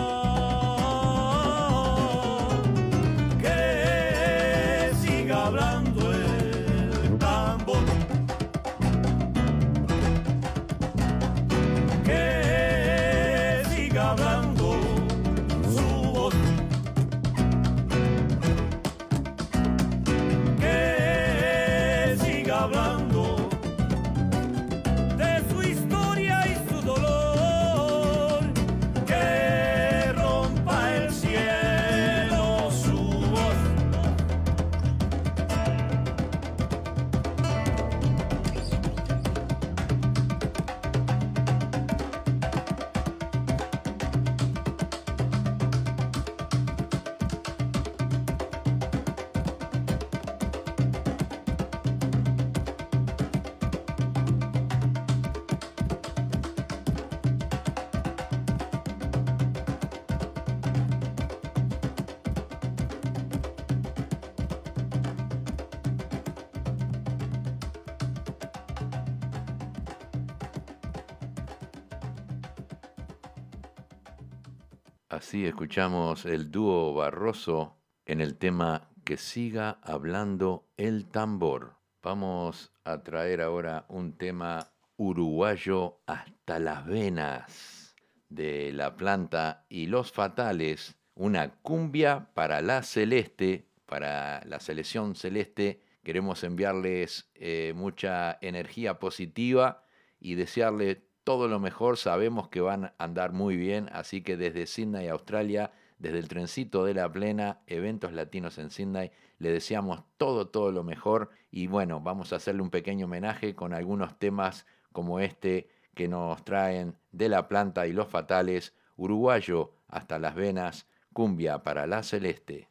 Así 75.34 75.48
escuchamos 75.48 76.26
el 76.26 76.52
dúo 76.52 76.94
Barroso 76.94 77.76
en 78.06 78.22
el 78.22 78.38
tema 78.38 78.92
Que 79.04 79.18
siga 79.18 79.80
hablando 79.82 80.68
el 80.78 81.08
tambor. 81.08 81.74
Vamos 82.04 82.72
a 82.84 83.02
traer 83.02 83.42
ahora 83.42 83.88
un 83.90 84.16
tema 84.16 84.72
uruguayo 84.96 86.02
hasta 86.06 86.60
las 86.60 86.86
venas 86.86 87.96
de 88.30 88.72
la 88.74 88.96
planta 88.96 89.66
y 89.70 89.88
los 89.88 90.12
fatales, 90.12 91.00
una 91.16 91.56
cumbia 91.64 92.30
para 92.36 92.62
la 92.62 92.84
celeste, 92.84 93.66
para 93.88 94.46
la 94.46 94.60
selección 94.60 95.16
celeste. 95.16 95.82
Queremos 96.04 96.44
enviarles 96.44 97.32
eh, 97.34 97.74
mucha 97.76 98.38
energía 98.40 99.00
positiva 99.00 99.84
y 100.20 100.36
desearles 100.36 101.00
todo 101.24 101.48
lo 101.48 101.60
mejor. 101.60 101.98
Sabemos 101.98 102.50
que 102.50 102.62
van 102.62 102.86
a 102.86 102.94
andar 102.98 103.34
muy 103.34 103.56
bien, 103.56 103.90
así 103.92 104.22
que 104.22 104.38
desde 104.38 104.66
Sydney, 104.66 105.08
Australia, 105.08 105.72
desde 106.00 106.20
el 106.20 106.28
trencito 106.28 106.84
de 106.86 106.94
la 106.94 107.12
plena, 107.12 107.62
eventos 107.68 108.14
latinos 108.14 108.58
en 108.58 108.70
Sydney, 108.70 109.12
le 109.40 109.52
deseamos 109.52 110.04
todo, 110.18 110.48
todo 110.48 110.72
lo 110.72 110.84
mejor. 110.84 111.30
Y 111.52 111.68
bueno, 111.68 112.02
vamos 112.02 112.34
a 112.34 112.38
hacerle 112.38 112.62
un 112.62 112.70
pequeño 112.70 113.06
homenaje 113.06 113.56
con 113.56 113.74
algunos 113.74 114.18
temas 114.20 114.66
como 114.92 115.20
este 115.20 115.70
que 115.94 116.08
nos 116.08 116.44
traen 116.44 116.98
de 117.12 117.30
la 117.30 117.48
planta 117.48 117.88
y 117.88 117.94
los 117.94 118.08
fatales, 118.08 118.74
uruguayo 118.96 119.74
hasta 119.88 120.20
las 120.20 120.36
venas, 120.36 120.88
cumbia 121.14 121.64
para 121.64 121.86
la 121.88 122.04
celeste. 122.04 122.70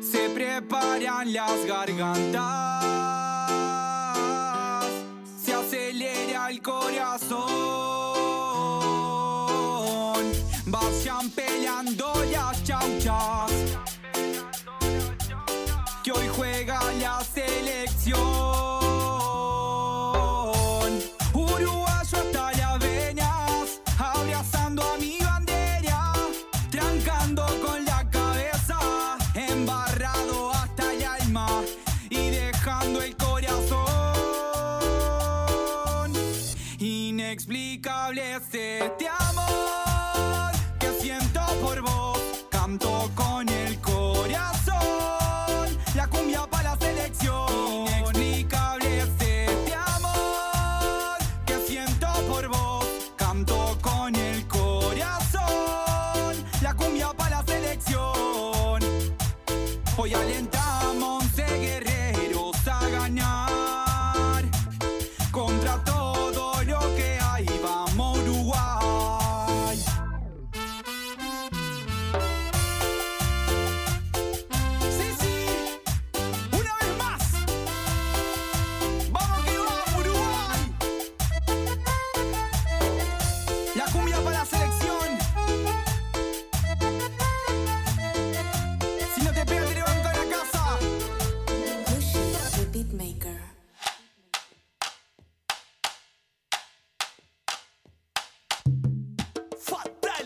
Se 0.00 0.30
preparan 0.34 1.32
las 1.32 1.64
gargantas, 1.66 2.84
corazón, 6.60 7.38
vayan 10.66 11.30
peleando 11.30 12.17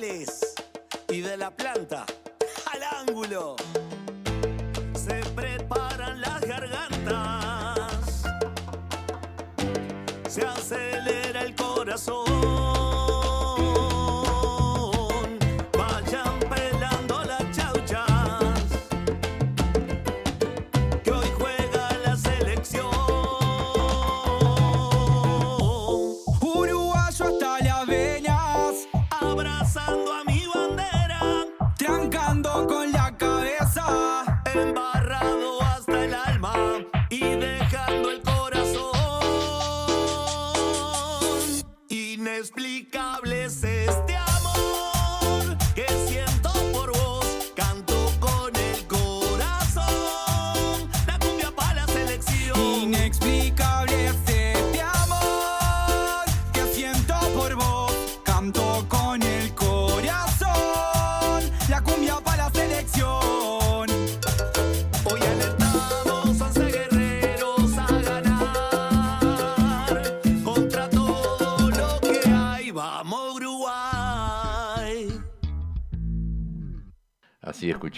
y 0.03 1.21
de 1.21 1.37
la 1.37 1.53
planta 1.53 2.05
al 2.73 2.83
ángulo. 2.83 3.55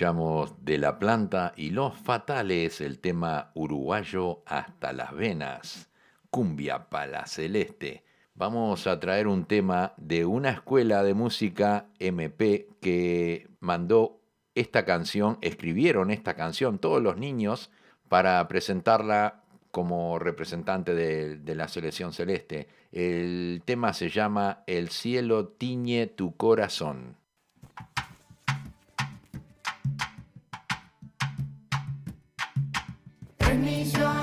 De 0.04 0.76
la 0.76 0.98
planta 0.98 1.54
y 1.56 1.70
los 1.70 1.96
fatales 1.96 2.82
el 2.82 2.98
tema 2.98 3.52
uruguayo 3.54 4.42
hasta 4.44 4.92
las 4.92 5.14
venas, 5.14 5.88
cumbia 6.28 6.90
pala 6.90 7.24
celeste. 7.24 8.04
Vamos 8.34 8.86
a 8.86 9.00
traer 9.00 9.26
un 9.26 9.46
tema 9.46 9.94
de 9.96 10.26
una 10.26 10.50
escuela 10.50 11.02
de 11.02 11.14
música 11.14 11.86
MP 11.98 12.68
que 12.82 13.48
mandó 13.60 14.20
esta 14.54 14.84
canción, 14.84 15.38
escribieron 15.40 16.10
esta 16.10 16.34
canción 16.34 16.78
todos 16.78 17.02
los 17.02 17.16
niños 17.16 17.70
para 18.10 18.46
presentarla 18.46 19.44
como 19.70 20.18
representante 20.18 20.94
de 20.94 21.54
la 21.54 21.66
selección 21.66 22.12
celeste. 22.12 22.68
El 22.92 23.62
tema 23.64 23.94
se 23.94 24.10
llama 24.10 24.64
El 24.66 24.90
cielo 24.90 25.48
tiñe 25.48 26.08
tu 26.08 26.36
corazón. 26.36 27.16
Chinese 33.54 34.13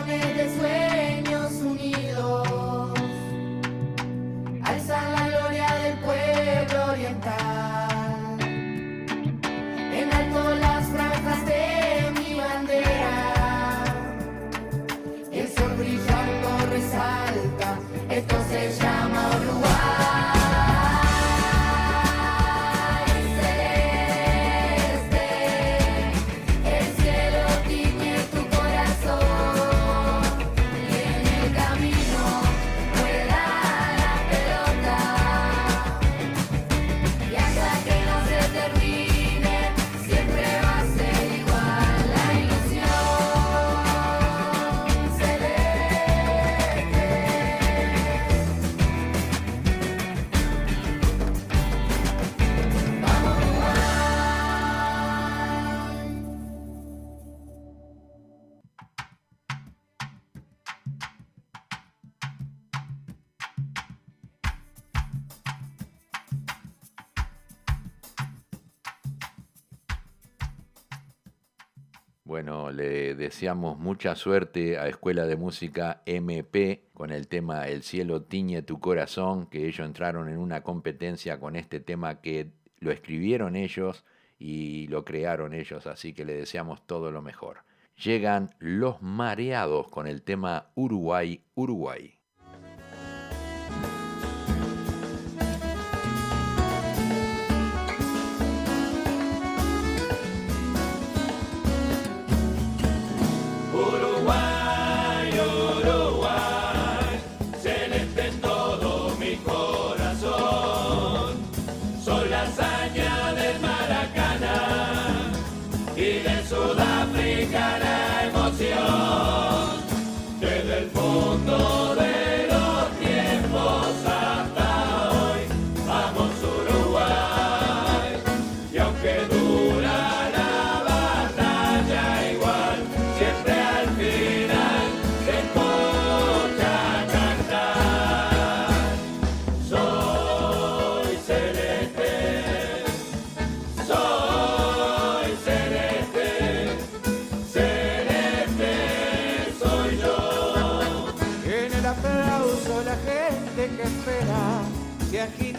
deseamos 73.31 73.79
mucha 73.79 74.13
suerte 74.17 74.77
a 74.77 74.89
Escuela 74.89 75.25
de 75.25 75.37
Música 75.37 76.01
MP 76.05 76.83
con 76.93 77.11
el 77.11 77.29
tema 77.29 77.69
El 77.69 77.81
cielo 77.81 78.23
tiñe 78.23 78.61
tu 78.61 78.81
corazón, 78.81 79.45
que 79.45 79.67
ellos 79.67 79.87
entraron 79.87 80.27
en 80.27 80.37
una 80.37 80.63
competencia 80.63 81.39
con 81.39 81.55
este 81.55 81.79
tema 81.79 82.19
que 82.19 82.51
lo 82.81 82.91
escribieron 82.91 83.55
ellos 83.55 84.03
y 84.37 84.87
lo 84.87 85.05
crearon 85.05 85.53
ellos, 85.53 85.87
así 85.87 86.11
que 86.11 86.25
le 86.25 86.33
deseamos 86.33 86.85
todo 86.85 87.09
lo 87.09 87.21
mejor. 87.21 87.59
Llegan 88.03 88.49
Los 88.59 89.01
Mareados 89.01 89.87
con 89.87 90.07
el 90.07 90.23
tema 90.23 90.67
Uruguay, 90.75 91.41
Uruguay. 91.55 92.20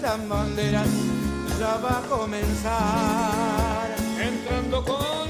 Agitan 0.03 0.29
banderas, 0.29 0.89
ya 1.59 1.77
va 1.79 1.99
a 1.99 2.03
comenzar. 2.09 3.89
Entrando 4.21 4.85
con 4.85 5.22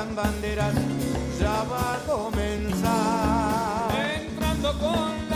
agitan 0.00 0.16
banderas, 0.16 0.74
ya 1.38 1.64
va 1.64 1.94
a 1.94 1.98
comenzar. 2.06 3.90
Entrando 4.20 4.72
con 4.78 5.29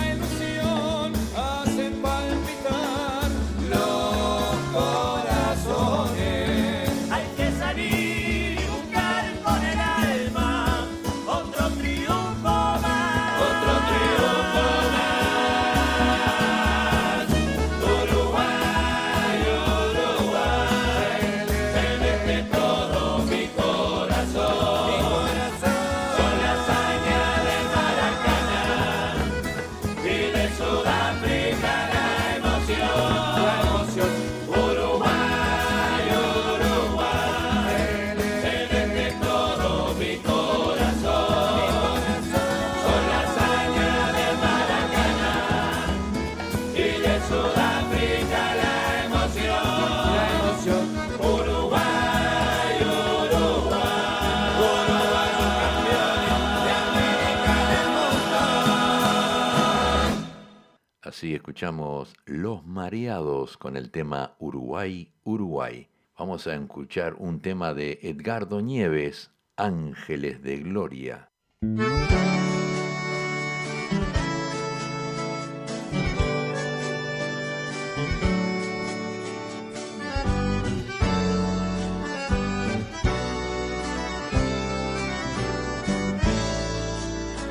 escuchamos 61.55 62.17
Los 62.27 62.67
Mareados 62.67 63.57
con 63.57 63.77
el 63.77 63.93
tema 63.93 64.35
Uruguay, 64.41 65.13
Uruguay. 65.23 65.89
Vamos 66.19 66.49
a 66.49 66.57
escuchar 66.57 67.15
un 67.17 67.39
tema 67.39 67.75
de 67.75 68.01
Edgardo 68.03 68.61
Nieves, 68.61 69.31
Ángeles 69.55 70.43
de 70.43 70.57
Gloria. 70.57 71.31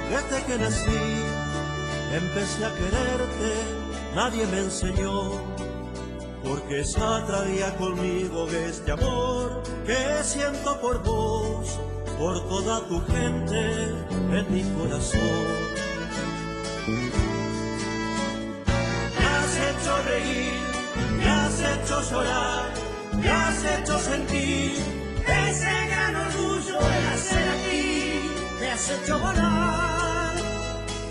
Desde 0.10 0.44
que 0.46 0.58
nací, 0.58 0.92
empecé 2.12 2.66
a 2.66 2.74
quererte, 2.76 3.93
nadie 4.16 4.46
me 4.48 4.60
enseñó, 4.60 5.32
porque 6.44 6.84
traía 7.28 7.76
conmigo 7.78 8.48
este 8.48 8.92
amor 8.92 9.64
que 9.86 10.24
siento 10.24 10.80
por 10.80 11.04
vos, 11.04 11.80
por 12.18 12.48
toda 12.48 12.88
tu 12.88 13.02
gente 13.08 13.90
en 14.32 14.54
mi 14.54 14.64
corazón. 14.78 15.20
Me 19.18 19.26
has 19.26 19.58
hecho 19.68 20.04
reír, 20.08 20.60
me 21.18 21.30
has 21.30 21.60
hecho 21.60 22.02
llorar, 22.12 22.70
me 23.14 23.30
has 23.30 23.66
hecho 23.66 24.00
sentir 24.00 24.74
ese 25.48 25.88
gran 25.88 26.16
orgullo 26.16 26.80
de 26.80 27.02
nacer 27.04 27.50
aquí, 27.50 28.30
me 28.60 28.72
has 28.72 28.90
hecho 28.90 29.20
volar 29.20 30.36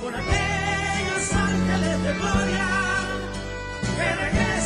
con 0.02 0.14
aquellos 0.14 1.32
ángeles 1.32 2.02
de 2.04 2.14
gloria 2.14 2.81
que 4.02 4.14
regresan. 4.16 4.61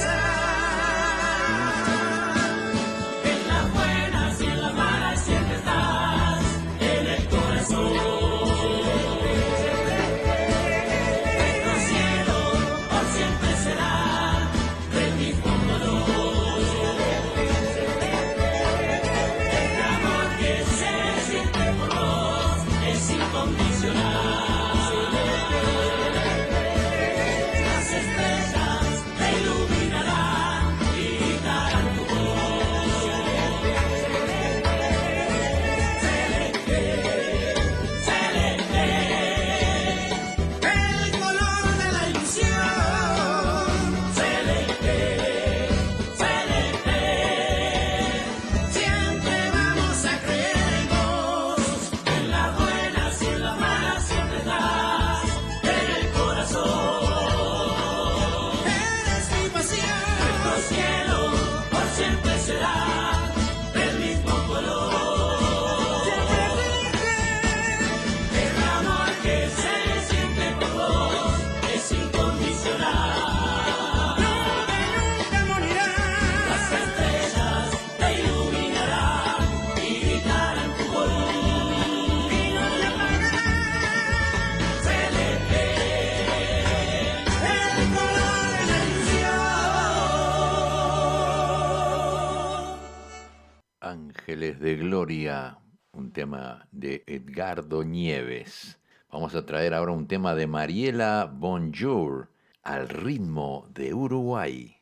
Un 95.93 96.11
tema 96.13 96.67
de 96.73 97.05
Edgardo 97.07 97.85
Nieves. 97.85 98.81
Vamos 99.09 99.37
a 99.37 99.47
traer 99.47 99.73
ahora 99.73 99.93
un 99.93 100.09
tema 100.09 100.35
de 100.35 100.49
Mariela 100.49 101.31
Bonjour, 101.33 102.33
al 102.65 102.89
ritmo 102.89 103.69
de 103.73 103.95
Uruguay. 103.95 104.76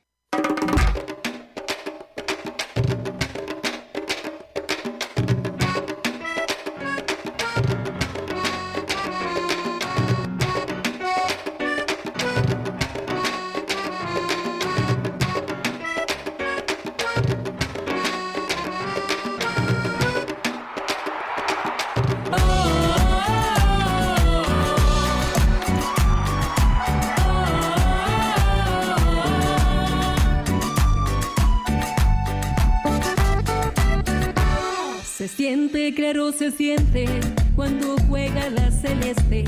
La 39.05 39.15
celeste. 39.15 39.45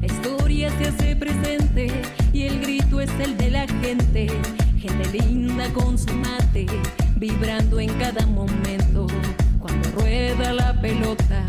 La 0.00 0.06
historia 0.06 0.70
se 0.78 0.88
hace 0.88 1.16
presente 1.16 1.90
y 2.32 2.42
el 2.44 2.60
grito 2.60 3.00
es 3.00 3.10
el 3.20 3.36
de 3.36 3.50
la 3.50 3.66
gente. 3.66 4.28
Gente 4.78 5.18
linda 5.18 5.68
con 5.72 5.98
su 5.98 6.12
mate, 6.12 6.66
vibrando 7.16 7.80
en 7.80 7.92
cada 7.98 8.26
momento. 8.26 9.06
Cuando 9.58 9.90
rueda 9.92 10.52
la 10.52 10.80
pelota, 10.80 11.44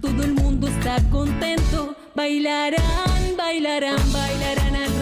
todo 0.00 0.22
el 0.22 0.34
mundo 0.34 0.68
está 0.68 0.98
contento. 1.10 1.96
Bailarán, 2.14 3.36
bailarán, 3.36 4.12
bailarán 4.12 4.93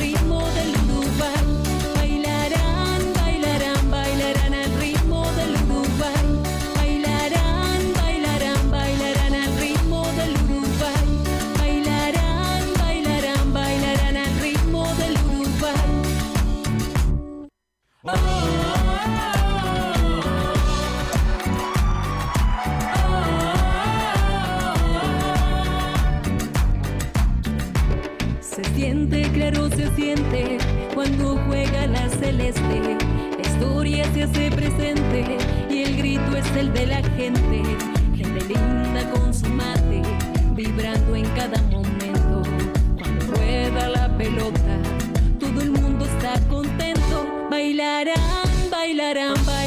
cuando 30.94 31.38
juega 31.46 31.86
la 31.86 32.09
celeste. 32.09 32.96
La 33.36 33.42
historia 33.42 34.05
se 34.12 34.24
hace 34.24 34.50
presente 34.50 35.38
y 35.70 35.82
el 35.82 35.96
grito 35.96 36.36
es 36.36 36.57
el 36.57 36.72
de 36.72 36.86
la 36.86 37.03
gente. 37.16 37.62
Gente 38.16 38.44
linda 38.46 39.09
con 39.14 39.32
su 39.32 39.48
mate, 39.48 40.03
vibrando 40.55 41.14
en 41.14 41.26
cada 41.36 41.61
momento. 41.70 42.42
Cuando 42.98 43.26
rueda 43.26 43.88
la 43.88 44.16
pelota, 44.18 44.76
todo 45.38 45.61
el 45.61 45.70
mundo 45.70 46.05
está 46.05 46.34
contento. 46.48 47.48
Bailarán, 47.50 48.16
bailarán, 48.70 49.34
bailarán 49.46 49.61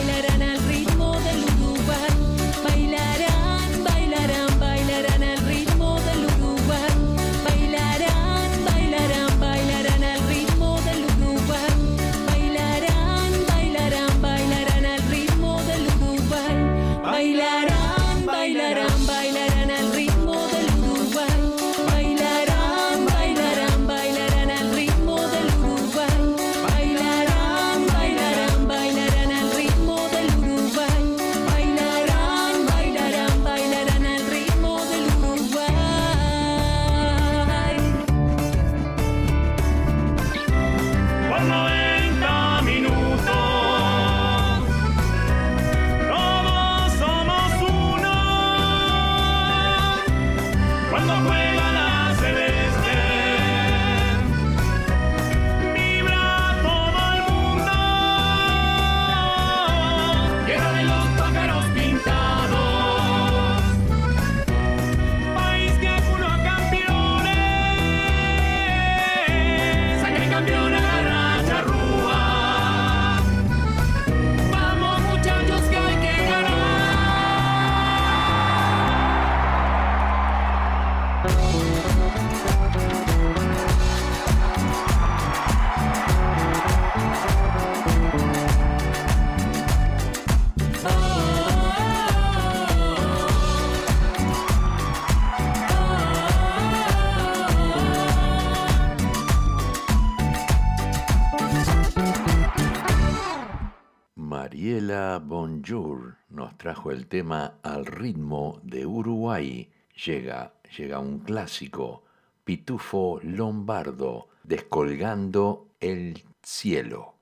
trajo 106.66 106.90
el 106.90 107.06
tema 107.06 107.60
al 107.62 107.86
ritmo 107.86 108.60
de 108.64 108.88
Uruguay. 108.88 109.70
Llega, 110.04 110.56
llega 110.76 110.98
un 110.98 111.20
clásico, 111.20 112.06
Pitufo 112.44 113.20
Lombardo, 113.22 114.30
descolgando 114.44 115.68
el 115.80 116.24
cielo. 116.42 117.14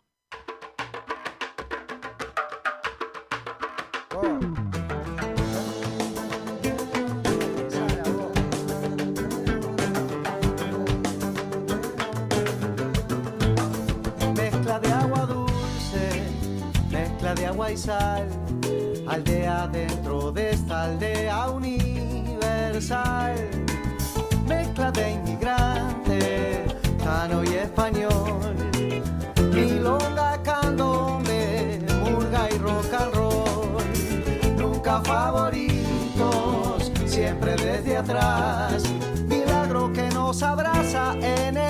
Aldea 20.84 21.50
universal. 21.50 23.36
Mezcla 24.46 24.92
de 24.92 25.12
inmigrante, 25.12 26.66
cano 27.04 27.44
y 27.44 27.54
español, 27.56 28.56
milonga, 29.54 30.42
candombe, 30.44 31.80
murga 32.04 32.50
y 32.54 32.58
rock 32.58 32.94
and 33.00 33.14
roll. 33.16 33.84
Nunca 34.58 35.02
favoritos, 35.02 36.92
siempre 37.06 37.56
desde 37.56 37.98
atrás. 37.98 38.84
Milagro 39.28 39.94
que 39.94 40.10
nos 40.10 40.44
abraza 40.44 41.14
en 41.22 41.58
el 41.58 41.63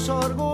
sueños, 0.00 0.24
orgullo 0.24 0.47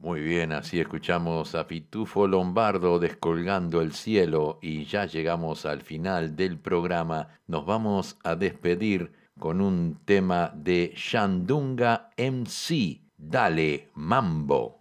Muy 0.00 0.20
bien, 0.20 0.52
así 0.52 0.78
escuchamos 0.78 1.56
a 1.56 1.66
Pitufo 1.66 2.28
Lombardo 2.28 3.00
descolgando 3.00 3.80
el 3.80 3.92
cielo 3.92 4.60
y 4.62 4.84
ya 4.84 5.06
llegamos 5.06 5.66
al 5.66 5.82
final 5.82 6.36
del 6.36 6.56
programa. 6.56 7.40
Nos 7.48 7.66
vamos 7.66 8.16
a 8.22 8.36
despedir 8.36 9.10
con 9.40 9.60
un 9.60 9.98
tema 10.04 10.52
de 10.54 10.92
Shandunga 10.94 12.10
MC. 12.16 13.00
Dale, 13.16 13.88
mambo. 13.94 14.77